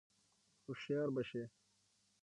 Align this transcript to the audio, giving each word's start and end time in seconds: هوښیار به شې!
هوښیار 0.63 1.07
به 1.15 1.21
شې! 1.29 1.43